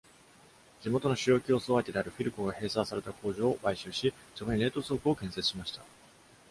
[0.81, 5.83] 地元の主要競争相手であるフィルコが閉鎖された工場を買収し、そこに冷凍倉庫を建設しました。